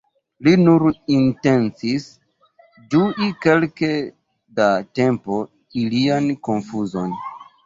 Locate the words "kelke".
3.45-3.91